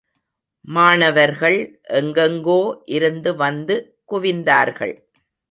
[0.67, 1.57] மாணவர்கள்
[1.99, 2.57] எங்கெங்கோ
[2.89, 3.77] இருந்து வந்து
[4.09, 4.95] குவிந்தார்கள்.